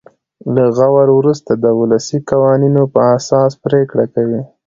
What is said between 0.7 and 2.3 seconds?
غور وروسته د ولسي